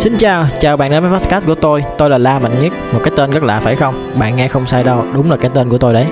Xin 0.00 0.16
chào, 0.18 0.46
chào 0.60 0.76
bạn 0.76 0.90
đến 0.90 1.02
với 1.02 1.12
podcast 1.12 1.46
của 1.46 1.54
tôi. 1.54 1.84
Tôi 1.98 2.10
là 2.10 2.18
La 2.18 2.38
Mạnh 2.38 2.62
Nhất, 2.62 2.72
một 2.92 3.00
cái 3.04 3.14
tên 3.16 3.30
rất 3.30 3.42
lạ 3.42 3.60
phải 3.60 3.76
không? 3.76 3.94
Bạn 4.20 4.36
nghe 4.36 4.48
không 4.48 4.66
sai 4.66 4.84
đâu, 4.84 5.04
đúng 5.14 5.30
là 5.30 5.36
cái 5.36 5.50
tên 5.54 5.68
của 5.68 5.78
tôi 5.78 5.94
đấy. 5.94 6.06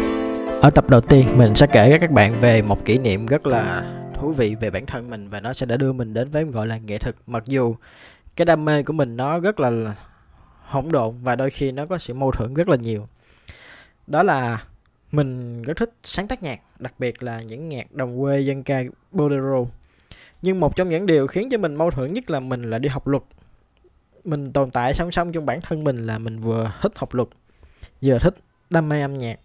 Ở 0.62 0.70
tập 0.70 0.90
đầu 0.90 1.00
tiên, 1.00 1.38
mình 1.38 1.54
sẽ 1.54 1.66
kể 1.72 1.88
với 1.90 1.98
các 1.98 2.10
bạn 2.10 2.40
về 2.40 2.62
một 2.62 2.84
kỷ 2.84 2.98
niệm 2.98 3.26
rất 3.26 3.46
là 3.46 3.82
thú 4.14 4.32
vị 4.32 4.54
về 4.54 4.70
bản 4.70 4.86
thân 4.86 5.10
mình 5.10 5.28
Và 5.28 5.40
nó 5.40 5.52
sẽ 5.52 5.66
đã 5.66 5.76
đưa 5.76 5.92
mình 5.92 6.14
đến 6.14 6.30
với 6.30 6.44
gọi 6.44 6.66
là 6.66 6.78
nghệ 6.78 6.98
thuật. 6.98 7.14
Mặc 7.26 7.42
dù 7.46 7.74
cái 8.36 8.44
đam 8.44 8.64
mê 8.64 8.82
của 8.82 8.92
mình 8.92 9.16
nó 9.16 9.38
rất 9.38 9.60
là 9.60 9.94
hỗn 10.64 10.84
độn 10.90 11.14
và 11.22 11.36
đôi 11.36 11.50
khi 11.50 11.72
nó 11.72 11.86
có 11.86 11.98
sự 11.98 12.14
mâu 12.14 12.30
thuẫn 12.30 12.54
rất 12.54 12.68
là 12.68 12.76
nhiều. 12.76 13.06
Đó 14.06 14.22
là 14.22 14.62
mình 15.12 15.62
rất 15.62 15.76
thích 15.76 15.92
sáng 16.02 16.28
tác 16.28 16.42
nhạc, 16.42 16.60
đặc 16.78 16.94
biệt 16.98 17.22
là 17.22 17.40
những 17.42 17.68
nhạc 17.68 17.92
đồng 17.92 18.20
quê 18.20 18.40
dân 18.40 18.62
ca 18.62 18.82
bolero. 19.12 19.64
Nhưng 20.42 20.60
một 20.60 20.76
trong 20.76 20.88
những 20.88 21.06
điều 21.06 21.26
khiến 21.26 21.48
cho 21.50 21.58
mình 21.58 21.74
mâu 21.74 21.90
thuẫn 21.90 22.12
nhất 22.12 22.30
là 22.30 22.40
mình 22.40 22.70
là 22.70 22.78
đi 22.78 22.88
học 22.88 23.06
luật 23.06 23.22
mình 24.28 24.52
tồn 24.52 24.70
tại 24.70 24.94
song 24.94 25.12
song 25.12 25.32
trong 25.32 25.46
bản 25.46 25.60
thân 25.60 25.84
mình 25.84 26.06
là 26.06 26.18
mình 26.18 26.40
vừa 26.40 26.72
thích 26.82 26.92
học 26.96 27.14
luật, 27.14 27.28
vừa 28.02 28.18
thích 28.18 28.34
đam 28.70 28.88
mê 28.88 29.00
âm 29.00 29.18
nhạc. 29.18 29.38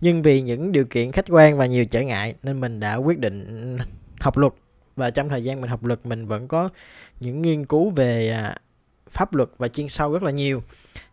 Nhưng 0.00 0.22
vì 0.22 0.42
những 0.42 0.72
điều 0.72 0.84
kiện 0.84 1.12
khách 1.12 1.24
quan 1.28 1.58
và 1.58 1.66
nhiều 1.66 1.84
trở 1.84 2.00
ngại 2.00 2.34
nên 2.42 2.60
mình 2.60 2.80
đã 2.80 2.94
quyết 2.94 3.18
định 3.18 3.78
học 4.20 4.38
luật. 4.38 4.52
Và 4.96 5.10
trong 5.10 5.28
thời 5.28 5.44
gian 5.44 5.60
mình 5.60 5.70
học 5.70 5.84
luật, 5.84 6.06
mình 6.06 6.26
vẫn 6.26 6.48
có 6.48 6.68
những 7.20 7.42
nghiên 7.42 7.66
cứu 7.66 7.90
về 7.90 8.30
à, 8.30 8.56
pháp 9.10 9.34
luật 9.34 9.48
và 9.58 9.68
chuyên 9.68 9.88
sâu 9.88 10.12
rất 10.12 10.22
là 10.22 10.30
nhiều. 10.30 10.62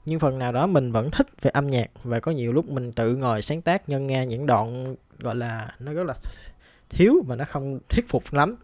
Nhưng 0.06 0.20
phần 0.20 0.40
nào 0.40 0.52
đó 0.52 0.68
mình 0.68 0.92
vẫn 0.92 1.12
thích 1.12 1.28
về 1.42 1.52
âm 1.52 1.68
nhạc 1.68 1.88
và 2.04 2.20
có 2.20 2.32
nhiều 2.32 2.54
lúc 2.54 2.70
mình 2.70 2.92
tự 2.92 3.16
ngồi 3.16 3.42
sáng 3.42 3.62
tác 3.62 3.90
nhân 3.90 4.08
nghe 4.08 4.26
những 4.26 4.46
đoạn, 4.46 4.96
gọi 5.20 5.36
là, 5.36 5.76
nó 5.80 5.94
rất 5.94 6.04
là 6.04 6.14
thiếu 6.90 7.14
và 7.28 7.36
nó 7.36 7.46
không 7.46 7.80
thuyết 7.90 8.10
phục 8.10 8.34
lắm 8.34 8.56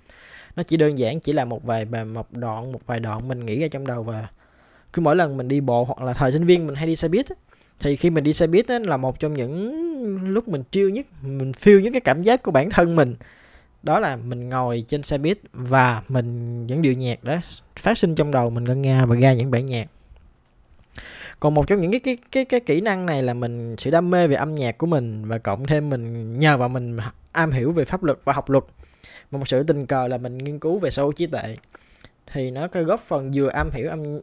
nó 0.58 0.64
chỉ 0.64 0.78
đơn 0.78 0.98
giản 0.98 1.20
chỉ 1.20 1.34
là 1.34 1.46
một 1.46 1.64
vài 1.64 1.86
bài, 1.86 2.06
một 2.06 2.34
đoạn, 2.34 2.72
một 2.72 2.82
vài 2.86 3.00
đoạn 3.00 3.28
mình 3.28 3.46
nghĩ 3.46 3.60
ra 3.60 3.68
trong 3.68 3.88
đầu 3.88 4.04
và 4.04 4.28
cứ 4.94 5.02
mỗi 5.02 5.16
lần 5.16 5.38
mình 5.38 5.48
đi 5.48 5.62
bộ 5.62 5.84
hoặc 5.84 6.02
là 6.02 6.14
thời 6.14 6.32
sinh 6.32 6.46
viên 6.46 6.68
mình 6.68 6.76
hay 6.76 6.88
đi 6.88 6.96
xe 6.96 7.08
buýt 7.08 7.26
thì 7.80 7.96
khi 7.96 8.10
mình 8.10 8.24
đi 8.24 8.34
xe 8.34 8.48
buýt 8.48 8.70
là 8.70 8.98
một 8.98 9.20
trong 9.20 9.34
những 9.34 9.88
lúc 10.30 10.48
mình 10.48 10.64
chiêu 10.72 10.90
nhất, 10.90 11.06
mình 11.22 11.52
feel 11.52 11.80
những 11.80 11.94
cái 11.94 12.02
cảm 12.02 12.22
giác 12.22 12.44
của 12.44 12.52
bản 12.52 12.70
thân 12.70 12.96
mình. 12.96 13.16
Đó 13.84 14.00
là 14.00 14.16
mình 14.16 14.50
ngồi 14.50 14.84
trên 14.88 15.04
xe 15.04 15.18
buýt 15.18 15.38
và 15.54 16.02
mình 16.10 16.68
những 16.68 16.82
điệu 16.82 16.94
nhạc 16.94 17.24
đó, 17.24 17.36
phát 17.76 17.98
sinh 17.98 18.16
trong 18.16 18.32
đầu 18.32 18.50
mình 18.50 18.64
ngân 18.64 18.82
nga 18.82 19.06
và 19.06 19.16
ra 19.16 19.34
những 19.34 19.52
bản 19.52 19.66
nhạc. 19.66 19.88
Còn 21.40 21.54
một 21.54 21.68
trong 21.68 21.82
những 21.82 21.92
cái 21.92 22.00
cái 22.00 22.18
cái 22.32 22.46
cái 22.46 22.60
kỹ 22.60 22.82
năng 22.82 23.06
này 23.06 23.24
là 23.24 23.34
mình 23.34 23.76
sự 23.78 23.92
đam 23.92 24.10
mê 24.10 24.28
về 24.28 24.36
âm 24.36 24.56
nhạc 24.56 24.78
của 24.78 24.88
mình 24.88 25.26
và 25.26 25.38
cộng 25.38 25.66
thêm 25.66 25.90
mình 25.90 26.40
nhờ 26.40 26.58
vào 26.58 26.70
mình 26.70 26.98
am 27.32 27.52
hiểu 27.52 27.72
về 27.72 27.86
pháp 27.86 28.04
luật 28.04 28.20
và 28.24 28.34
học 28.34 28.50
luật 28.50 28.64
mà 29.32 29.40
một 29.40 29.48
sự 29.48 29.64
tình 29.64 29.86
cờ 29.86 30.08
là 30.08 30.18
mình 30.18 30.38
nghiên 30.38 30.60
cứu 30.60 30.80
về 30.80 30.90
sở 30.90 31.04
hữu 31.04 31.12
trí 31.12 31.26
tuệ. 31.26 31.58
Thì 32.34 32.52
nó 32.52 32.68
có 32.68 32.84
góp 32.84 33.00
phần 33.00 33.32
vừa 33.36 33.50
am 33.50 33.70
hiểu 33.74 33.90
âm 33.90 34.20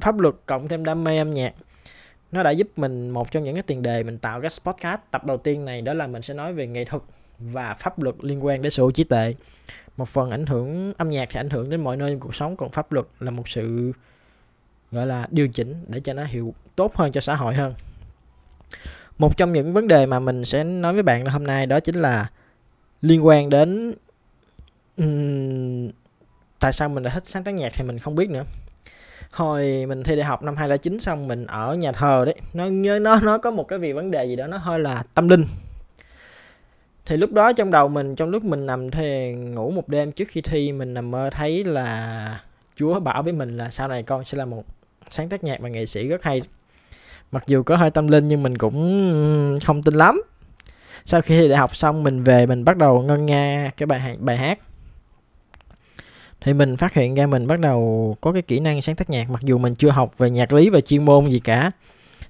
pháp 0.00 0.18
luật 0.18 0.34
cộng 0.46 0.68
thêm 0.68 0.84
đam 0.84 1.04
mê 1.04 1.18
âm 1.18 1.30
nhạc. 1.30 1.54
Nó 2.32 2.42
đã 2.42 2.50
giúp 2.50 2.68
mình 2.76 3.10
một 3.10 3.30
trong 3.30 3.44
những 3.44 3.54
cái 3.54 3.62
tiền 3.62 3.82
đề 3.82 4.02
mình 4.02 4.18
tạo 4.18 4.40
cái 4.40 4.50
podcast. 4.64 5.00
Tập 5.10 5.26
đầu 5.26 5.36
tiên 5.36 5.64
này 5.64 5.82
đó 5.82 5.94
là 5.94 6.06
mình 6.06 6.22
sẽ 6.22 6.34
nói 6.34 6.54
về 6.54 6.66
nghệ 6.66 6.84
thuật 6.84 7.02
và 7.38 7.74
pháp 7.74 8.02
luật 8.02 8.14
liên 8.20 8.44
quan 8.44 8.62
đến 8.62 8.70
sở 8.72 8.82
hữu 8.82 8.90
trí 8.90 9.04
tuệ. 9.04 9.34
Một 9.96 10.08
phần 10.08 10.30
ảnh 10.30 10.46
hưởng 10.46 10.92
âm 10.96 11.08
nhạc 11.08 11.28
thì 11.32 11.40
ảnh 11.40 11.50
hưởng 11.50 11.70
đến 11.70 11.84
mọi 11.84 11.96
nơi 11.96 12.10
trong 12.10 12.20
cuộc 12.20 12.34
sống, 12.34 12.56
còn 12.56 12.70
pháp 12.70 12.92
luật 12.92 13.06
là 13.20 13.30
một 13.30 13.48
sự, 13.48 13.92
gọi 14.90 15.06
là, 15.06 15.26
điều 15.30 15.48
chỉnh 15.48 15.84
để 15.88 16.00
cho 16.00 16.14
nó 16.14 16.24
hiệu 16.24 16.54
tốt 16.76 16.96
hơn 16.96 17.12
cho 17.12 17.20
xã 17.20 17.34
hội 17.34 17.54
hơn. 17.54 17.74
Một 19.18 19.36
trong 19.36 19.52
những 19.52 19.72
vấn 19.72 19.88
đề 19.88 20.06
mà 20.06 20.20
mình 20.20 20.44
sẽ 20.44 20.64
nói 20.64 20.92
với 20.92 21.02
bạn 21.02 21.26
hôm 21.26 21.44
nay 21.44 21.66
đó 21.66 21.80
chính 21.80 21.94
là 21.94 22.30
liên 23.02 23.26
quan 23.26 23.50
đến 23.50 23.94
um, 24.96 25.88
tại 26.58 26.72
sao 26.72 26.88
mình 26.88 27.02
lại 27.02 27.14
thích 27.14 27.26
sáng 27.26 27.44
tác 27.44 27.54
nhạc 27.54 27.72
thì 27.76 27.84
mình 27.84 27.98
không 27.98 28.14
biết 28.14 28.30
nữa. 28.30 28.44
Hồi 29.30 29.86
mình 29.86 30.02
thi 30.02 30.16
đại 30.16 30.24
học 30.24 30.42
năm 30.42 30.56
2009 30.56 31.00
xong 31.00 31.28
mình 31.28 31.46
ở 31.46 31.74
nhà 31.74 31.92
thờ 31.92 32.24
đấy 32.26 32.34
nó 32.54 32.66
nhớ 32.66 32.98
nó 32.98 33.20
nó 33.20 33.38
có 33.38 33.50
một 33.50 33.68
cái 33.68 33.78
vì 33.78 33.92
vấn 33.92 34.10
đề 34.10 34.24
gì 34.24 34.36
đó 34.36 34.46
nó 34.46 34.56
hơi 34.56 34.80
là 34.80 35.02
tâm 35.14 35.28
linh. 35.28 35.44
Thì 37.06 37.16
lúc 37.16 37.32
đó 37.32 37.52
trong 37.52 37.70
đầu 37.70 37.88
mình 37.88 38.16
trong 38.16 38.30
lúc 38.30 38.44
mình 38.44 38.66
nằm 38.66 38.90
thì 38.90 39.32
ngủ 39.32 39.70
một 39.70 39.88
đêm 39.88 40.12
trước 40.12 40.28
khi 40.28 40.40
thi 40.40 40.72
mình 40.72 40.94
nằm 40.94 41.10
mơ 41.10 41.30
thấy 41.32 41.64
là 41.64 42.40
Chúa 42.76 43.00
bảo 43.00 43.22
với 43.22 43.32
mình 43.32 43.56
là 43.56 43.70
sau 43.70 43.88
này 43.88 44.02
con 44.02 44.24
sẽ 44.24 44.38
là 44.38 44.44
một 44.44 44.64
sáng 45.08 45.28
tác 45.28 45.44
nhạc 45.44 45.60
và 45.60 45.68
nghệ 45.68 45.86
sĩ 45.86 46.08
rất 46.08 46.22
hay. 46.22 46.42
Mặc 47.32 47.42
dù 47.46 47.62
có 47.62 47.76
hơi 47.76 47.90
tâm 47.90 48.08
linh 48.08 48.28
nhưng 48.28 48.42
mình 48.42 48.58
cũng 48.58 49.58
không 49.64 49.82
tin 49.82 49.94
lắm. 49.94 50.22
Sau 51.04 51.20
khi 51.20 51.40
thi 51.40 51.48
đại 51.48 51.58
học 51.58 51.76
xong 51.76 52.02
mình 52.02 52.24
về 52.24 52.46
mình 52.46 52.64
bắt 52.64 52.76
đầu 52.76 53.02
ngân 53.02 53.26
nga 53.26 53.70
cái 53.76 53.86
bài 53.86 54.16
bài 54.20 54.36
hát 54.36 54.58
thì 56.44 56.52
mình 56.52 56.76
phát 56.76 56.94
hiện 56.94 57.14
ra 57.14 57.26
mình 57.26 57.46
bắt 57.46 57.60
đầu 57.60 58.16
có 58.20 58.32
cái 58.32 58.42
kỹ 58.42 58.60
năng 58.60 58.82
sáng 58.82 58.96
tác 58.96 59.10
nhạc, 59.10 59.30
mặc 59.30 59.42
dù 59.42 59.58
mình 59.58 59.74
chưa 59.74 59.90
học 59.90 60.18
về 60.18 60.30
nhạc 60.30 60.52
lý 60.52 60.70
và 60.70 60.80
chuyên 60.80 61.04
môn 61.04 61.30
gì 61.30 61.38
cả. 61.38 61.70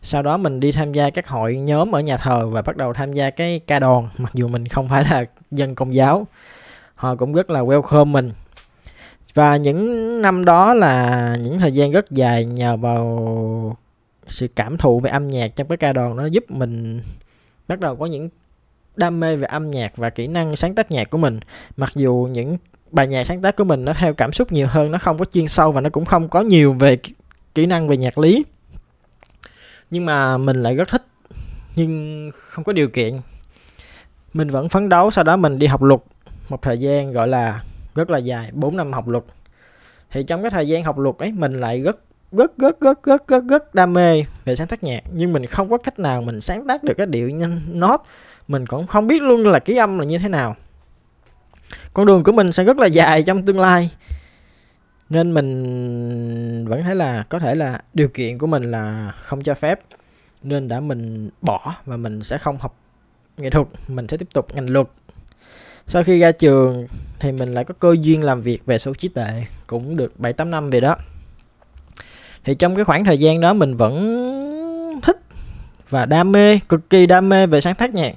Sau 0.03 0.23
đó 0.23 0.37
mình 0.37 0.61
đi 0.61 0.73
tham 0.73 0.93
gia 0.93 1.11
các 1.11 1.29
hội 1.29 1.57
nhóm 1.57 1.95
ở 1.95 2.01
nhà 2.01 2.17
thờ 2.17 2.47
và 2.47 2.63
bắt 2.63 2.77
đầu 2.77 2.93
tham 2.93 3.13
gia 3.13 3.31
cái 3.31 3.61
ca 3.67 3.79
đoàn, 3.79 4.09
mặc 4.19 4.33
dù 4.35 4.49
mình 4.49 4.69
không 4.69 4.89
phải 4.89 5.05
là 5.11 5.25
dân 5.51 5.75
công 5.75 5.95
giáo. 5.95 6.27
Họ 6.95 7.15
cũng 7.15 7.33
rất 7.33 7.51
là 7.51 7.61
welcome 7.61 8.07
mình. 8.07 8.31
Và 9.35 9.57
những 9.57 10.23
năm 10.23 10.45
đó 10.45 10.75
là 10.75 11.37
những 11.43 11.59
thời 11.59 11.73
gian 11.73 11.93
rất 11.93 12.11
dài 12.11 12.45
nhờ 12.45 12.77
vào 12.77 13.77
sự 14.29 14.49
cảm 14.49 14.77
thụ 14.77 15.01
về 15.01 15.11
âm 15.11 15.29
nhạc 15.29 15.57
trong 15.57 15.69
cái 15.69 15.77
ca 15.77 15.93
đoàn. 15.93 16.17
Nó 16.17 16.27
giúp 16.27 16.51
mình 16.51 17.01
bắt 17.69 17.81
đầu 17.81 17.97
có 17.97 18.07
những 18.07 18.29
đam 18.97 19.21
mê 19.21 19.37
về 19.37 19.47
âm 19.47 19.71
nhạc 19.71 19.97
và 19.97 20.11
kỹ 20.11 20.27
năng 20.27 20.57
sáng 20.57 20.75
tác 20.75 20.91
nhạc 20.91 21.11
của 21.11 21.19
mình. 21.19 21.41
Mặc 21.77 21.91
dù 21.95 22.29
những 22.33 22.57
bài 22.93 23.09
nhạc 23.09 23.25
sáng 23.25 23.43
tác 23.43 23.57
của 23.57 23.65
mình 23.65 23.85
nó 23.85 23.93
theo 23.93 24.15
cảm 24.15 24.33
xúc 24.33 24.53
nhiều 24.53 24.67
hơn, 24.67 24.91
nó 24.91 24.99
không 24.99 25.19
có 25.19 25.25
chuyên 25.25 25.49
sâu 25.49 25.73
và 25.73 25.81
nó 25.81 25.91
cũng 25.91 26.05
không 26.05 26.29
có 26.29 26.41
nhiều 26.41 26.73
về 26.73 26.99
kỹ 27.55 27.67
năng 27.67 27.89
về 27.89 27.97
nhạc 27.97 28.19
lý. 28.19 28.45
Nhưng 29.91 30.05
mà 30.05 30.39
mình 30.39 30.63
lại 30.63 30.75
rất 30.75 30.89
thích, 30.89 31.07
nhưng 31.77 32.31
không 32.35 32.65
có 32.65 32.73
điều 32.73 32.89
kiện. 32.89 33.21
Mình 34.33 34.49
vẫn 34.49 34.69
phấn 34.69 34.89
đấu, 34.89 35.11
sau 35.11 35.25
đó 35.25 35.37
mình 35.37 35.59
đi 35.59 35.67
học 35.67 35.83
luật 35.83 36.01
một 36.49 36.63
thời 36.63 36.79
gian 36.79 37.13
gọi 37.13 37.29
là 37.29 37.63
rất 37.95 38.11
là 38.11 38.19
dài 38.19 38.51
4 38.53 38.77
năm 38.77 38.93
học 38.93 39.09
luật. 39.09 39.25
Thì 40.11 40.23
trong 40.23 40.43
cái 40.43 40.51
thời 40.51 40.69
gian 40.69 40.85
học 40.85 40.99
luật 40.99 41.17
ấy, 41.19 41.33
mình 41.33 41.61
lại 41.61 41.81
rất 41.81 41.99
rất 42.33 42.59
rất 42.59 42.81
rất 42.81 43.03
rất 43.05 43.29
rất 43.29 43.45
rất 43.49 43.75
đam 43.75 43.93
mê 43.93 44.25
về 44.45 44.57
sáng 44.57 44.67
tác 44.67 44.83
nhạc. 44.85 45.01
Nhưng 45.13 45.33
mình 45.33 45.47
không 45.47 45.71
có 45.71 45.79
cách 45.79 45.99
nào 45.99 46.23
mình 46.23 46.41
sáng 46.41 46.67
tác 46.67 46.85
được 46.85 46.95
cái 46.95 47.07
điệu 47.07 47.31
nhanh 47.31 47.61
nốt 47.69 48.05
mình 48.49 48.67
cũng 48.67 48.87
không 48.87 49.07
biết 49.07 49.23
luôn 49.23 49.49
là 49.49 49.59
ký 49.59 49.77
âm 49.77 49.99
là 49.99 50.05
như 50.05 50.19
thế 50.19 50.29
nào 50.29 50.57
con 51.95 52.07
đường 52.07 52.25
của 52.25 52.33
mình 52.33 52.53
sẽ 52.53 52.65
rất 52.65 52.79
là 52.79 52.87
dài 52.87 53.23
trong 53.23 53.43
tương 53.43 53.61
lai. 53.61 53.91
Nên 55.11 55.35
mình 55.35 56.67
vẫn 56.69 56.83
thấy 56.83 56.95
là 56.95 57.25
có 57.29 57.39
thể 57.39 57.55
là 57.55 57.81
điều 57.95 58.09
kiện 58.09 58.39
của 58.39 58.47
mình 58.47 58.71
là 58.71 59.13
không 59.23 59.43
cho 59.43 59.55
phép, 59.55 59.81
nên 60.43 60.69
đã 60.69 60.81
mình 60.81 61.31
bỏ 61.41 61.75
và 61.87 61.97
mình 61.97 62.23
sẽ 62.23 62.39
không 62.39 62.59
học 62.59 62.79
nghệ 63.37 63.51
thuật, 63.51 63.67
mình 63.89 64.09
sẽ 64.09 64.17
tiếp 64.17 64.29
tục 64.35 64.55
ngành 64.55 64.71
luật. 64.71 64.87
Sau 65.87 66.05
khi 66.05 66.21
ra 66.21 66.33
trường 66.33 66.87
thì 67.21 67.33
mình 67.33 67.55
lại 67.55 67.65
có 67.65 67.75
cơ 67.79 67.97
duyên 68.01 68.23
làm 68.23 68.41
việc 68.41 68.67
về 68.67 68.79
số 68.79 68.95
trí 68.95 69.09
tuệ, 69.09 69.47
cũng 69.67 69.97
được 69.97 70.21
7 70.21 70.33
8 70.33 70.51
năm 70.51 70.71
về 70.71 70.81
đó. 70.81 70.97
Thì 72.45 72.55
trong 72.55 72.77
cái 72.77 72.85
khoảng 72.85 73.05
thời 73.05 73.19
gian 73.19 73.41
đó 73.41 73.55
mình 73.55 73.77
vẫn 73.77 75.01
thích 75.03 75.21
và 75.89 76.07
đam 76.07 76.33
mê, 76.33 76.59
cực 76.69 76.91
kỳ 76.91 77.07
đam 77.07 77.29
mê 77.29 77.47
về 77.47 77.61
sáng 77.61 77.75
tác 77.75 77.95
nhạc. 77.95 78.15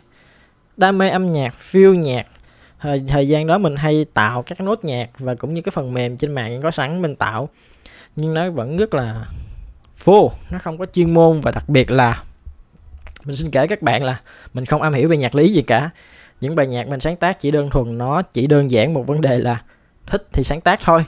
Đam 0.77 0.97
mê 0.97 1.09
âm 1.09 1.31
nhạc 1.31 1.55
phiêu 1.55 1.93
nhạc 1.93 2.27
thời, 2.85 3.03
thời 3.07 3.27
gian 3.27 3.47
đó 3.47 3.57
mình 3.57 3.75
hay 3.75 4.05
tạo 4.13 4.41
các 4.41 4.61
nốt 4.61 4.83
nhạc 4.83 5.09
và 5.19 5.35
cũng 5.35 5.53
như 5.53 5.61
cái 5.61 5.71
phần 5.71 5.93
mềm 5.93 6.17
trên 6.17 6.35
mạng 6.35 6.61
có 6.61 6.71
sẵn 6.71 7.01
mình 7.01 7.15
tạo. 7.15 7.49
Nhưng 8.15 8.33
nó 8.33 8.49
vẫn 8.49 8.77
rất 8.77 8.93
là 8.93 9.25
vô 10.03 10.31
nó 10.51 10.59
không 10.59 10.77
có 10.77 10.85
chuyên 10.93 11.13
môn 11.13 11.41
và 11.41 11.51
đặc 11.51 11.69
biệt 11.69 11.91
là 11.91 12.23
mình 13.23 13.35
xin 13.35 13.51
kể 13.51 13.67
các 13.67 13.81
bạn 13.81 14.03
là 14.03 14.19
mình 14.53 14.65
không 14.65 14.81
am 14.81 14.93
hiểu 14.93 15.09
về 15.09 15.17
nhạc 15.17 15.35
lý 15.35 15.53
gì 15.53 15.61
cả. 15.61 15.89
Những 16.41 16.55
bài 16.55 16.67
nhạc 16.67 16.87
mình 16.87 16.99
sáng 16.99 17.15
tác 17.15 17.39
chỉ 17.39 17.51
đơn 17.51 17.69
thuần 17.69 17.97
nó 17.97 18.21
chỉ 18.21 18.47
đơn 18.47 18.71
giản 18.71 18.93
một 18.93 19.07
vấn 19.07 19.21
đề 19.21 19.37
là 19.37 19.61
thích 20.05 20.27
thì 20.33 20.43
sáng 20.43 20.61
tác 20.61 20.79
thôi. 20.83 21.05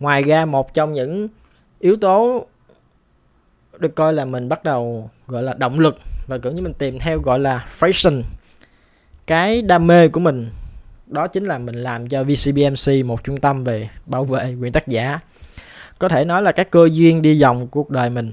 Ngoài 0.00 0.22
ra 0.22 0.44
một 0.44 0.74
trong 0.74 0.92
những 0.92 1.28
yếu 1.80 1.96
tố 1.96 2.46
được 3.78 3.94
coi 3.94 4.12
là 4.12 4.24
mình 4.24 4.48
bắt 4.48 4.64
đầu 4.64 5.10
gọi 5.26 5.42
là 5.42 5.54
động 5.54 5.78
lực 5.78 5.98
và 6.26 6.38
cũng 6.38 6.56
như 6.56 6.62
mình 6.62 6.74
tìm 6.74 6.98
theo 6.98 7.20
gọi 7.20 7.38
là 7.38 7.66
fashion 7.78 8.22
cái 9.26 9.62
đam 9.62 9.86
mê 9.86 10.08
của 10.08 10.20
mình 10.20 10.50
đó 11.12 11.26
chính 11.26 11.44
là 11.44 11.58
mình 11.58 11.74
làm 11.74 12.06
cho 12.06 12.24
VCBMC 12.24 13.04
một 13.04 13.24
trung 13.24 13.40
tâm 13.40 13.64
về 13.64 13.88
bảo 14.06 14.24
vệ 14.24 14.54
quyền 14.60 14.72
tác 14.72 14.88
giả. 14.88 15.18
Có 15.98 16.08
thể 16.08 16.24
nói 16.24 16.42
là 16.42 16.52
các 16.52 16.70
cơ 16.70 16.88
duyên 16.92 17.22
đi 17.22 17.42
vòng 17.42 17.66
cuộc 17.66 17.90
đời 17.90 18.10
mình. 18.10 18.32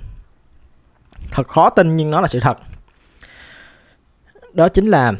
Thật 1.31 1.48
khó 1.48 1.70
tin 1.70 1.96
nhưng 1.96 2.12
nó 2.12 2.22
là 2.22 2.28
sự 2.28 2.40
thật. 2.40 2.58
Đó 4.54 4.70
chính 4.70 4.88
là 4.88 5.14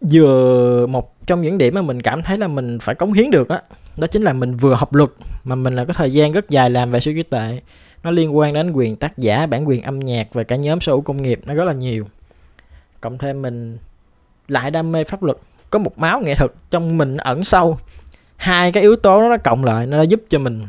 vừa 0.00 0.86
một 0.86 1.26
trong 1.26 1.42
những 1.42 1.58
điểm 1.58 1.74
mà 1.74 1.82
mình 1.82 2.02
cảm 2.02 2.22
thấy 2.22 2.38
là 2.38 2.48
mình 2.48 2.78
phải 2.78 2.94
cống 2.94 3.12
hiến 3.12 3.30
được 3.30 3.48
á 3.48 3.56
đó, 3.56 3.76
đó 3.96 4.06
chính 4.06 4.22
là 4.22 4.32
mình 4.32 4.56
vừa 4.56 4.74
học 4.74 4.94
luật 4.94 5.10
mà 5.44 5.54
mình 5.54 5.76
là 5.76 5.84
có 5.84 5.92
thời 5.92 6.12
gian 6.12 6.32
rất 6.32 6.48
dài 6.48 6.70
làm 6.70 6.90
về 6.90 7.00
sở 7.00 7.10
hữu 7.10 7.16
trí 7.16 7.22
tuệ. 7.22 7.60
Nó 8.02 8.10
liên 8.10 8.36
quan 8.36 8.54
đến 8.54 8.72
quyền 8.72 8.96
tác 8.96 9.18
giả 9.18 9.46
bản 9.46 9.68
quyền 9.68 9.82
âm 9.82 9.98
nhạc 9.98 10.28
và 10.32 10.42
cả 10.42 10.56
nhóm 10.56 10.80
sở 10.80 10.92
hữu 10.92 11.00
công 11.00 11.22
nghiệp 11.22 11.40
nó 11.46 11.54
rất 11.54 11.64
là 11.64 11.72
nhiều. 11.72 12.06
Cộng 13.00 13.18
thêm 13.18 13.42
mình 13.42 13.78
lại 14.48 14.70
đam 14.70 14.92
mê 14.92 15.04
pháp 15.04 15.22
luật. 15.22 15.36
Có 15.70 15.78
một 15.78 15.98
máu 15.98 16.20
nghệ 16.20 16.34
thuật 16.34 16.52
trong 16.70 16.98
mình 16.98 17.16
ẩn 17.16 17.44
sâu. 17.44 17.78
Hai 18.36 18.72
cái 18.72 18.82
yếu 18.82 18.96
tố 18.96 19.20
đó 19.20 19.28
nó 19.28 19.36
cộng 19.36 19.64
lại, 19.64 19.86
nó 19.86 20.02
giúp 20.02 20.22
cho 20.28 20.38
mình 20.38 20.66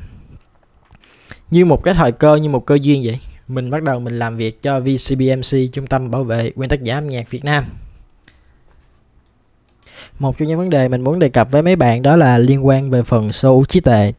như 1.51 1.65
một 1.65 1.83
cái 1.83 1.93
thời 1.93 2.11
cơ, 2.11 2.35
như 2.35 2.49
một 2.49 2.65
cơ 2.65 2.77
duyên 2.81 3.01
vậy. 3.05 3.19
Mình 3.47 3.69
bắt 3.69 3.83
đầu 3.83 3.99
mình 3.99 4.19
làm 4.19 4.37
việc 4.37 4.61
cho 4.61 4.79
VCBMC 4.79 5.73
trung 5.73 5.87
tâm 5.87 6.11
bảo 6.11 6.23
vệ 6.23 6.51
quyền 6.55 6.69
tác 6.69 6.83
giả 6.83 6.97
âm 6.97 7.09
nhạc 7.09 7.29
Việt 7.29 7.45
Nam. 7.45 7.63
Một 10.19 10.37
trong 10.37 10.47
những 10.47 10.59
vấn 10.59 10.69
đề 10.69 10.87
mình 10.87 11.01
muốn 11.01 11.19
đề 11.19 11.29
cập 11.29 11.51
với 11.51 11.61
mấy 11.61 11.75
bạn 11.75 12.01
đó 12.01 12.15
là 12.15 12.37
liên 12.37 12.65
quan 12.65 12.89
về 12.89 13.03
phần 13.03 13.31
sở 13.31 13.49
hữu 13.49 13.65
trí 13.65 13.79
tuệ 13.79 14.13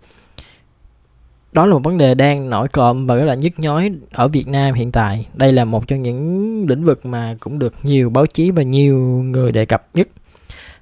đó 1.52 1.66
là 1.66 1.72
một 1.72 1.80
vấn 1.84 1.98
đề 1.98 2.14
đang 2.14 2.50
nổi 2.50 2.68
cộm 2.68 3.06
và 3.06 3.14
rất 3.14 3.24
là 3.24 3.34
nhức 3.34 3.58
nhối 3.58 3.90
ở 4.12 4.28
Việt 4.28 4.48
Nam 4.48 4.74
hiện 4.74 4.92
tại. 4.92 5.26
Đây 5.34 5.52
là 5.52 5.64
một 5.64 5.88
trong 5.88 6.02
những 6.02 6.66
lĩnh 6.68 6.84
vực 6.84 7.06
mà 7.06 7.36
cũng 7.40 7.58
được 7.58 7.74
nhiều 7.82 8.10
báo 8.10 8.26
chí 8.26 8.50
và 8.50 8.62
nhiều 8.62 8.98
người 9.22 9.52
đề 9.52 9.64
cập 9.64 9.88
nhất. 9.94 10.08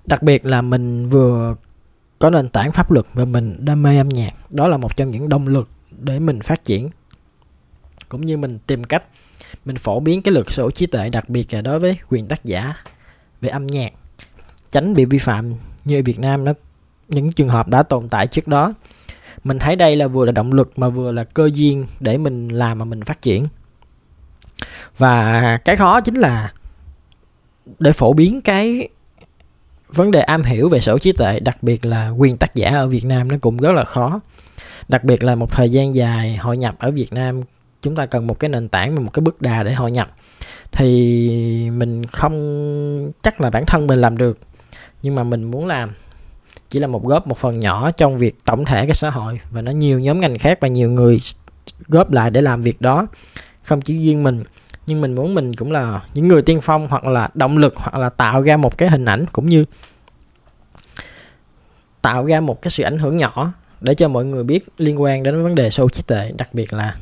Đặc 0.05 0.23
biệt 0.23 0.47
là 0.47 0.63
mình 0.63 1.09
vừa 1.09 1.55
có 2.19 2.31
nền 2.31 2.49
tảng 2.49 2.73
pháp 2.73 2.91
luật 2.91 3.07
và 3.15 3.25
mình 3.25 3.57
đam 3.65 3.83
mê 3.83 3.97
âm 3.99 4.09
nhạc. 4.09 4.33
Đó 4.51 4.69
là 4.69 4.77
một 4.77 4.97
trong 4.97 5.11
những 5.11 5.29
động 5.29 5.49
lực 5.49 5.69
để 6.01 6.19
mình 6.19 6.41
phát 6.41 6.65
triển. 6.65 6.89
Cũng 8.09 8.27
như 8.27 8.37
mình 8.37 8.59
tìm 8.67 8.85
cách, 8.85 9.05
mình 9.65 9.77
phổ 9.77 10.01
biến 10.01 10.23
cái 10.23 10.35
luật 10.35 10.47
sở 10.51 10.63
hữu 10.63 10.71
trí 10.71 10.87
tuệ 10.87 11.09
đặc 11.09 11.29
biệt 11.29 11.55
là 11.55 11.63
đối 11.63 11.79
với 11.79 11.97
quyền 12.09 12.27
tác 12.27 12.45
giả 12.45 12.75
về 13.41 13.49
âm 13.49 13.67
nhạc 13.67 13.93
tránh 14.71 14.95
bị 14.95 15.05
vi 15.05 15.19
phạm 15.19 15.55
như 15.85 15.99
ở 15.99 16.03
Việt 16.05 16.19
Nam 16.19 16.45
nó, 16.45 16.53
những 17.09 17.33
trường 17.33 17.49
hợp 17.49 17.69
đã 17.69 17.83
tồn 17.83 18.09
tại 18.09 18.27
trước 18.27 18.49
đó 18.49 18.75
mình 19.46 19.58
thấy 19.58 19.76
đây 19.76 19.96
là 19.96 20.06
vừa 20.06 20.26
là 20.26 20.32
động 20.32 20.52
lực 20.52 20.78
mà 20.78 20.88
vừa 20.88 21.12
là 21.12 21.25
cơ 21.25 21.50
duyên 21.54 21.87
để 22.00 22.19
mình 22.19 22.48
làm 22.48 22.78
mà 22.78 22.84
mình 22.84 23.04
phát 23.04 23.22
triển. 23.22 23.46
Và 24.98 25.58
cái 25.64 25.76
khó 25.76 26.00
chính 26.00 26.14
là 26.14 26.52
để 27.78 27.93
phổ 27.93 28.12
biến 28.12 28.40
cái 28.40 28.88
vấn 29.88 30.10
đề 30.10 30.20
am 30.20 30.43
hiểu 30.43 30.69
về 30.69 30.81
sở 30.81 30.98
trí 30.98 31.12
tuệ, 31.12 31.40
đặc 31.40 31.62
biệt 31.62 31.84
là 31.84 32.08
quyền 32.08 32.37
tác 32.37 32.54
giả 32.54 32.70
ở 32.70 32.87
Việt 32.87 33.04
Nam 33.04 33.28
nó 33.28 33.37
cũng 33.40 33.56
rất 33.56 33.72
là 33.72 33.84
khó. 33.84 34.20
Đặc 34.88 35.04
biệt 35.04 35.25
là 35.25 35.34
một 35.34 35.52
thời 35.52 35.70
gian 35.70 35.94
dài 35.94 36.37
hội 36.37 36.56
nhập 36.56 36.75
ở 36.78 36.90
Việt 36.90 37.12
Nam, 37.12 37.40
chúng 37.82 37.96
ta 37.96 38.06
cần 38.06 38.26
một 38.26 38.38
cái 38.38 38.48
nền 38.48 38.69
tảng 38.69 38.94
và 38.94 39.00
một 39.02 39.10
cái 39.12 39.20
bước 39.20 39.43
đà 39.43 39.62
để 39.62 39.75
hội 39.75 39.90
nhập. 39.90 40.08
Thì 40.72 41.70
mình 41.70 42.06
không, 42.06 43.12
chắc 43.22 43.40
là 43.40 43.50
bản 43.50 43.66
thân 43.66 43.87
mình 43.87 44.00
làm 44.00 44.16
được, 44.16 44.38
nhưng 45.02 45.14
mà 45.14 45.25
mình 45.25 45.44
muốn 45.44 45.66
làm 45.66 45.90
chỉ 46.71 46.79
là 46.79 46.87
một 46.87 47.05
góp, 47.05 47.27
một 47.27 47.39
phần 47.39 47.61
nhỏ 47.61 47.91
trong 47.91 48.19
việc 48.19 48.37
tổng 48.45 48.65
thể 48.65 48.87
cái 48.87 48.95
xã 48.95 49.11
hội. 49.11 49.41
Và 49.51 49.63
nó 49.63 49.73
nhiều 49.73 49.99
nhóm 49.99 50.21
ngành 50.21 50.39
khác 50.39 50.59
và 50.61 50.69
nhiều 50.69 50.91
người 50.91 51.21
góp 51.89 52.11
lại 52.13 52.31
để 52.31 52.41
làm 52.41 52.63
việc 52.63 52.81
đó. 52.81 53.07
Không 53.63 53.81
chỉ 53.81 53.99
riêng 53.99 54.23
mình, 54.23 54.45
nhưng 54.87 55.01
mình 55.01 55.15
muốn 55.15 55.35
mình 55.35 55.55
cũng 55.55 55.73
là 55.73 56.03
những 56.15 56.29
người 56.29 56.43
tiên 56.43 56.61
phong 56.63 56.89
hoặc 56.89 57.05
là 57.05 57.31
động 57.35 57.59
lực 57.59 57.75
hoặc 57.77 57.99
là 57.99 58.09
tạo 58.09 58.43
ra 58.43 58.57
một 58.57 58.79
cái 58.79 58.91
hình 58.91 59.05
ảnh 59.05 59.27
cũng 59.33 59.47
như 59.47 59.65
tạo 62.03 62.27
ra 62.27 62.41
một 62.41 62.63
cái 62.63 62.71
sự 62.71 62.83
ảnh 62.83 62.99
hưởng 62.99 63.17
nhỏ 63.17 63.53
để 63.81 63.95
cho 63.95 64.09
mọi 64.09 64.25
người 64.25 64.45
biết 64.45 64.69
liên 64.79 65.03
quan 65.03 65.23
đến 65.23 65.43
vấn 65.43 65.55
đề 65.55 65.71
sâu 65.71 65.89
trí 65.89 66.03
tuệ, 66.03 66.33
đặc 66.39 66.49
biệt 66.53 66.73
là 66.73 66.97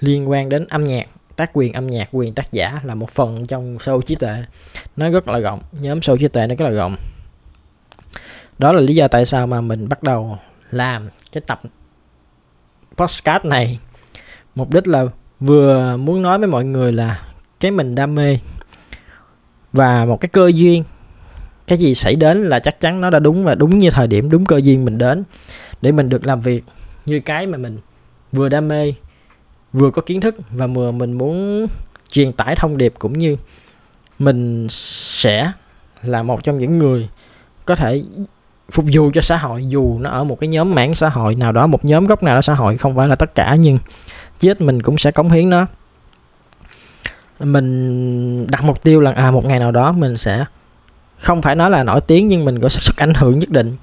liên 0.00 0.30
quan 0.30 0.48
đến 0.48 0.66
âm 0.68 0.84
nhạc, 0.84 1.06
tác 1.36 1.50
quyền 1.52 1.72
âm 1.72 1.86
nhạc, 1.86 2.08
quyền 2.12 2.34
tác 2.34 2.52
giả 2.52 2.80
là 2.84 2.94
một 2.94 3.10
phần 3.10 3.46
trong 3.46 3.78
sâu 3.78 4.02
trí 4.02 4.14
tuệ. 4.14 4.44
Nó 4.96 5.10
rất 5.10 5.28
là 5.28 5.38
rộng, 5.38 5.60
nhóm 5.72 6.02
sâu 6.02 6.16
trí 6.16 6.28
tuệ 6.28 6.46
nó 6.46 6.54
rất 6.54 6.64
là 6.64 6.70
rộng 6.70 6.96
đó 8.60 8.72
là 8.72 8.80
lý 8.80 8.94
do 8.94 9.08
tại 9.08 9.26
sao 9.26 9.46
mà 9.46 9.60
mình 9.60 9.88
bắt 9.88 10.02
đầu 10.02 10.38
làm 10.70 11.08
cái 11.32 11.42
tập 11.46 11.60
podcast 12.96 13.44
này. 13.44 13.78
Mục 14.54 14.70
đích 14.70 14.88
là 14.88 15.04
vừa 15.40 15.96
muốn 15.96 16.22
nói 16.22 16.38
với 16.38 16.48
mọi 16.48 16.64
người 16.64 16.92
là 16.92 17.22
cái 17.60 17.70
mình 17.70 17.94
đam 17.94 18.14
mê 18.14 18.38
và 19.72 20.04
một 20.04 20.20
cái 20.20 20.28
cơ 20.28 20.50
duyên. 20.54 20.84
Cái 21.66 21.78
gì 21.78 21.94
xảy 21.94 22.16
đến 22.16 22.48
là 22.48 22.58
chắc 22.58 22.80
chắn 22.80 23.00
nó 23.00 23.10
đã 23.10 23.18
đúng 23.18 23.44
và 23.44 23.54
đúng 23.54 23.78
như 23.78 23.90
thời 23.90 24.06
điểm, 24.06 24.30
đúng 24.30 24.46
cơ 24.46 24.56
duyên 24.56 24.84
mình 24.84 24.98
đến 24.98 25.24
để 25.82 25.92
mình 25.92 26.08
được 26.08 26.26
làm 26.26 26.40
việc 26.40 26.64
như 27.06 27.20
cái 27.20 27.46
mà 27.46 27.58
mình 27.58 27.78
vừa 28.32 28.48
đam 28.48 28.68
mê, 28.68 28.94
vừa 29.72 29.90
có 29.90 30.02
kiến 30.02 30.20
thức 30.20 30.34
và 30.50 30.66
vừa 30.66 30.92
mình 30.92 31.12
muốn 31.12 31.66
truyền 32.08 32.32
tải 32.32 32.56
thông 32.56 32.76
điệp 32.76 32.94
cũng 32.98 33.12
như 33.12 33.36
mình 34.18 34.66
sẽ 34.70 35.52
là 36.02 36.22
một 36.22 36.44
trong 36.44 36.58
những 36.58 36.78
người 36.78 37.08
có 37.64 37.74
thể 37.74 38.02
phục 38.72 38.84
vụ 38.92 39.10
cho 39.14 39.20
xã 39.20 39.36
hội 39.36 39.64
dù 39.66 39.98
nó 39.98 40.10
ở 40.10 40.24
một 40.24 40.40
cái 40.40 40.48
nhóm 40.48 40.74
mảng 40.74 40.94
xã 40.94 41.08
hội 41.08 41.34
nào 41.34 41.52
đó 41.52 41.66
một 41.66 41.84
nhóm 41.84 42.06
góc 42.06 42.22
nào 42.22 42.34
đó 42.34 42.42
xã 42.42 42.54
hội 42.54 42.76
không 42.76 42.96
phải 42.96 43.08
là 43.08 43.14
tất 43.14 43.34
cả 43.34 43.56
nhưng 43.58 43.78
chết 44.38 44.60
mình 44.60 44.82
cũng 44.82 44.98
sẽ 44.98 45.10
cống 45.10 45.30
hiến 45.30 45.50
nó. 45.50 45.66
Mình 47.40 48.46
đặt 48.46 48.64
mục 48.64 48.82
tiêu 48.82 49.00
là 49.00 49.12
à 49.12 49.30
một 49.30 49.44
ngày 49.44 49.58
nào 49.58 49.72
đó 49.72 49.92
mình 49.92 50.16
sẽ 50.16 50.44
không 51.18 51.42
phải 51.42 51.56
nói 51.56 51.70
là 51.70 51.84
nổi 51.84 52.00
tiếng 52.00 52.28
nhưng 52.28 52.44
mình 52.44 52.60
có 52.60 52.68
sức 52.68 52.96
ảnh 52.96 53.14
hưởng 53.14 53.38
nhất 53.38 53.48
định. 53.48 53.76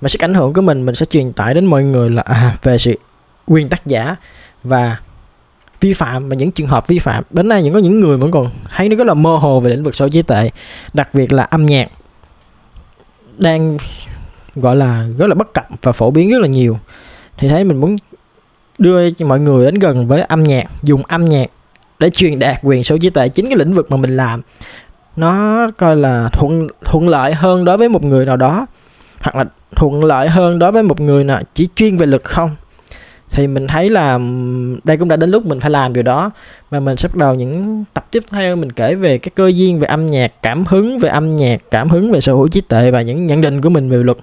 Mà 0.00 0.08
sức 0.08 0.24
ảnh 0.24 0.34
hưởng 0.34 0.52
của 0.52 0.60
mình 0.60 0.86
mình 0.86 0.94
sẽ 0.94 1.06
truyền 1.06 1.32
tải 1.32 1.54
đến 1.54 1.66
mọi 1.66 1.84
người 1.84 2.10
là 2.10 2.22
à, 2.22 2.56
về 2.62 2.78
sự 2.78 2.98
quyền 3.46 3.68
tác 3.68 3.86
giả 3.86 4.16
và 4.62 4.96
vi 5.80 5.92
phạm 5.92 6.28
và 6.28 6.36
những 6.36 6.52
trường 6.52 6.66
hợp 6.66 6.88
vi 6.88 6.98
phạm. 6.98 7.24
Đến 7.30 7.48
nay 7.48 7.62
những 7.62 7.74
có 7.74 7.78
những 7.78 8.00
người 8.00 8.16
vẫn 8.16 8.30
còn 8.30 8.48
thấy 8.76 8.88
nó 8.88 8.96
rất 8.96 9.06
là 9.06 9.14
mơ 9.14 9.36
hồ 9.36 9.60
về 9.60 9.70
lĩnh 9.70 9.84
vực 9.84 9.94
sở 9.94 10.08
trí 10.08 10.22
tuệ 10.22 10.50
đặc 10.92 11.08
biệt 11.14 11.32
là 11.32 11.42
âm 11.42 11.66
nhạc. 11.66 11.88
Đang 13.38 13.78
gọi 14.54 14.76
là 14.76 15.06
rất 15.18 15.26
là 15.26 15.34
bất 15.34 15.54
cập 15.54 15.66
và 15.82 15.92
phổ 15.92 16.10
biến 16.10 16.30
rất 16.30 16.38
là 16.40 16.48
nhiều. 16.48 16.78
Thì 17.36 17.48
thấy 17.48 17.64
mình 17.64 17.80
muốn 17.80 17.96
đưa 18.78 19.10
cho 19.10 19.26
mọi 19.26 19.40
người 19.40 19.64
đến 19.64 19.74
gần 19.74 20.08
với 20.08 20.22
âm 20.22 20.42
nhạc, 20.42 20.64
dùng 20.82 21.02
âm 21.02 21.24
nhạc 21.24 21.46
để 21.98 22.10
truyền 22.10 22.38
đạt 22.38 22.60
quyền 22.62 22.84
sở 22.84 22.98
trí 22.98 23.10
tuệ 23.10 23.28
chính 23.28 23.46
cái 23.46 23.56
lĩnh 23.56 23.72
vực 23.72 23.90
mà 23.90 23.96
mình 23.96 24.16
làm. 24.16 24.42
Nó 25.16 25.66
coi 25.78 25.96
là 25.96 26.28
thuận 26.32 26.66
thuận 26.84 27.08
lợi 27.08 27.34
hơn 27.34 27.64
đối 27.64 27.76
với 27.76 27.88
một 27.88 28.04
người 28.04 28.26
nào 28.26 28.36
đó, 28.36 28.66
hoặc 29.20 29.36
là 29.36 29.44
thuận 29.76 30.04
lợi 30.04 30.28
hơn 30.28 30.58
đối 30.58 30.72
với 30.72 30.82
một 30.82 31.00
người 31.00 31.24
nào 31.24 31.40
chỉ 31.54 31.68
chuyên 31.76 31.96
về 31.96 32.06
lực 32.06 32.24
không 32.24 32.50
thì 33.34 33.46
mình 33.46 33.66
thấy 33.66 33.90
là 33.90 34.18
đây 34.84 34.96
cũng 34.96 35.08
đã 35.08 35.16
đến 35.16 35.30
lúc 35.30 35.46
mình 35.46 35.60
phải 35.60 35.70
làm 35.70 35.92
điều 35.92 36.02
đó. 36.02 36.30
Và 36.70 36.80
mình 36.80 36.96
sẽ 36.96 37.08
bắt 37.08 37.16
đầu 37.16 37.34
những 37.34 37.84
tập 37.94 38.06
tiếp 38.10 38.24
theo, 38.30 38.56
mình 38.56 38.72
kể 38.72 38.94
về 38.94 39.18
cái 39.18 39.30
cơ 39.34 39.46
duyên 39.46 39.80
về 39.80 39.86
âm 39.86 40.06
nhạc, 40.06 40.42
cảm 40.42 40.64
hứng 40.64 40.98
về 40.98 41.08
âm 41.08 41.36
nhạc, 41.36 41.60
cảm 41.70 41.88
hứng 41.88 42.12
về 42.12 42.20
sở 42.20 42.32
hữu 42.32 42.48
trí 42.48 42.60
tuệ 42.60 42.90
và 42.90 43.02
những 43.02 43.26
nhận 43.26 43.40
định 43.40 43.60
của 43.60 43.68
mình 43.68 43.90
về 43.90 43.96
luật. 43.96 44.16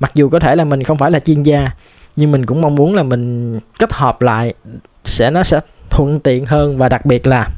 Mặc 0.00 0.10
dù 0.14 0.28
có 0.28 0.38
thể 0.38 0.56
là 0.56 0.64
mình 0.64 0.82
không 0.84 0.98
phải 0.98 1.10
là 1.10 1.18
chuyên 1.18 1.42
gia, 1.42 1.70
nhưng 2.16 2.32
mình 2.32 2.46
cũng 2.46 2.60
mong 2.60 2.74
muốn 2.74 2.94
là 2.94 3.02
mình 3.02 3.54
kết 3.78 3.92
hợp 3.92 4.22
lại 4.22 4.54
sẽ, 5.04 5.30
nó 5.30 5.42
sẽ 5.42 5.60
thuận 5.90 6.20
tiện 6.20 6.46
hơn 6.46 6.78
và 6.78 6.88
đặc 6.88 7.06
biệt 7.06 7.26
là 7.26 7.48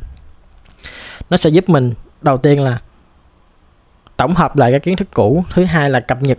nó 1.31 1.37
sẽ 1.37 1.51
giúp 1.51 1.69
mình, 1.69 1.95
đầu 2.23 2.39
tiên 2.39 2.63
là 2.63 2.79
tổng 4.17 4.35
hợp 4.35 4.57
lại 4.57 4.73
các 4.73 4.83
kiến 4.83 4.97
thức 4.97 5.09
cũ, 5.15 5.45
thứ 5.55 5.65
hai 5.65 5.91
là 5.91 6.01
cập 6.01 6.23
nhật, 6.23 6.39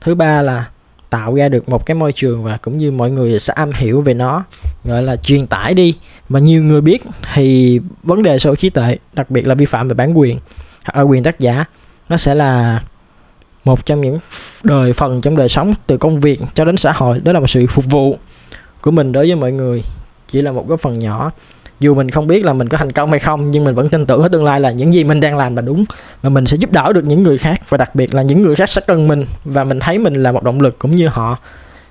thứ 0.00 0.14
ba 0.14 0.42
là 0.42 0.68
tạo 1.12 1.34
ra 1.34 1.48
được 1.48 1.68
một 1.68 1.86
cái 1.86 1.94
môi 1.94 2.12
trường 2.12 2.44
và 2.44 2.56
cũng 2.56 2.78
như 2.78 2.90
mọi 2.90 3.10
người 3.10 3.38
sẽ 3.38 3.54
am 3.56 3.70
hiểu 3.72 4.00
về 4.00 4.14
nó, 4.14 4.44
gọi 4.84 5.02
là 5.02 5.16
truyền 5.16 5.46
tải 5.46 5.74
đi. 5.74 5.96
Mà 6.28 6.38
nhiều 6.38 6.62
người 6.62 6.80
biết 6.80 7.02
thì 7.34 7.80
vấn 8.02 8.22
đề 8.22 8.38
sở 8.38 8.50
hữu 8.50 8.56
trí 8.56 8.70
tuệ, 8.70 8.98
đặc 9.12 9.30
biệt 9.30 9.46
là 9.46 9.54
vi 9.54 9.64
phạm 9.64 9.88
về 9.88 9.94
bản 9.94 10.18
quyền 10.18 10.38
hoặc 10.84 10.96
là 10.96 11.02
quyền 11.02 11.22
tác 11.22 11.40
giả, 11.40 11.64
nó 12.08 12.16
sẽ 12.16 12.34
là 12.34 12.82
một 13.64 13.86
trong 13.86 14.00
những 14.00 14.18
đời 14.62 14.92
phần 14.92 15.20
trong 15.20 15.36
đời 15.36 15.48
sống, 15.48 15.74
từ 15.86 15.96
công 15.96 16.20
việc 16.20 16.40
cho 16.54 16.64
đến 16.64 16.76
xã 16.76 16.92
hội. 16.92 17.20
Đó 17.20 17.32
là 17.32 17.40
một 17.40 17.50
sự 17.50 17.66
phục 17.66 17.84
vụ 17.84 18.16
của 18.80 18.90
mình 18.90 19.12
đối 19.12 19.26
với 19.26 19.36
mọi 19.36 19.52
người, 19.52 19.82
chỉ 20.28 20.42
là 20.42 20.52
một 20.52 20.64
cái 20.68 20.76
phần 20.76 20.98
nhỏ 20.98 21.30
dù 21.82 21.94
mình 21.94 22.10
không 22.10 22.26
biết 22.26 22.44
là 22.44 22.52
mình 22.52 22.68
có 22.68 22.78
thành 22.78 22.92
công 22.92 23.10
hay 23.10 23.18
không, 23.18 23.50
nhưng 23.50 23.64
mình 23.64 23.74
vẫn 23.74 23.88
tin 23.88 24.06
tưởng 24.06 24.22
ở 24.22 24.28
tương 24.28 24.44
lai 24.44 24.60
là 24.60 24.70
những 24.70 24.92
gì 24.92 25.04
mình 25.04 25.20
đang 25.20 25.36
làm 25.36 25.56
là 25.56 25.62
đúng 25.62 25.84
và 26.22 26.30
mình 26.30 26.46
sẽ 26.46 26.56
giúp 26.56 26.72
đỡ 26.72 26.92
được 26.92 27.04
những 27.04 27.22
người 27.22 27.38
khác 27.38 27.60
và 27.68 27.78
đặc 27.78 27.94
biệt 27.94 28.14
là 28.14 28.22
những 28.22 28.42
người 28.42 28.56
khác 28.56 28.68
sẽ 28.68 28.80
cần 28.86 29.08
mình 29.08 29.24
và 29.44 29.64
mình 29.64 29.80
thấy 29.80 29.98
mình 29.98 30.14
là 30.14 30.32
một 30.32 30.42
động 30.42 30.60
lực 30.60 30.78
cũng 30.78 30.94
như 30.94 31.08
họ 31.08 31.38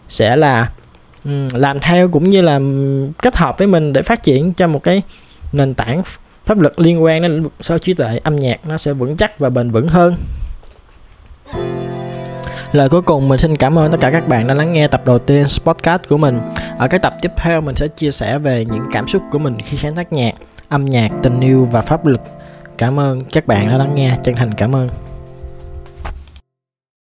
sẽ 0.10 0.36
là 0.36 0.70
làm 1.54 1.80
theo 1.80 2.10
cũng 2.10 2.30
như 2.30 2.42
là 2.42 2.60
kết 3.22 3.38
hợp 3.38 3.58
với 3.58 3.68
mình 3.68 3.94
để 3.94 4.02
phát 4.02 4.24
triển 4.24 4.54
cho 4.54 4.68
một 4.68 4.84
cái 4.84 5.02
nền 5.52 5.74
tảng 5.74 6.04
pháp 6.46 6.60
luật 6.60 6.74
liên 6.78 7.04
quan 7.04 7.22
đến 7.22 7.32
lĩnh 7.32 7.44
vực 7.44 7.54
sở 7.60 7.78
trí 7.78 7.94
tuệ, 7.94 8.20
âm 8.24 8.36
nhạc 8.36 8.68
nó 8.68 8.78
sẽ 8.78 8.94
vững 8.94 9.18
chắc 9.18 9.40
và 9.40 9.50
bền 9.50 9.72
vững 9.72 9.88
hơn 9.88 10.16
Lời 12.72 12.90
cuối 12.90 13.02
cùng 13.02 13.30
mình 13.30 13.40
xin 13.40 13.58
cảm 13.58 13.78
ơn 13.78 13.92
tất 13.92 13.98
cả 14.02 14.12
các 14.12 14.28
bạn 14.28 14.48
đã 14.48 14.54
lắng 14.54 14.74
nghe 14.74 14.88
tập 14.88 15.02
đầu 15.06 15.20
tiên 15.20 15.46
podcast 15.64 16.02
của 16.10 16.18
mình. 16.18 16.40
Ở 16.82 16.88
cái 16.88 17.00
tập 17.00 17.14
tiếp 17.22 17.32
theo 17.36 17.62
mình 17.62 17.76
sẽ 17.76 17.88
chia 17.88 18.12
sẻ 18.12 18.40
về 18.40 18.66
những 18.66 18.84
cảm 18.92 19.08
xúc 19.08 19.22
của 19.32 19.40
mình 19.40 19.58
khi 19.60 19.78
sáng 19.78 19.96
tác 19.96 20.14
nhạc, 20.14 20.32
âm 20.70 20.86
nhạc, 20.86 21.10
tình 21.24 21.40
yêu 21.40 21.66
và 21.72 21.82
pháp 21.82 22.06
luật. 22.06 22.22
Cảm 22.78 23.00
ơn 23.00 23.22
các 23.22 23.48
bạn 23.48 23.70
đã 23.70 23.78
lắng 23.78 23.96
nghe, 23.96 24.18
chân 24.24 24.36
thành 24.36 24.54
cảm 24.54 24.76
ơn. 24.76 24.90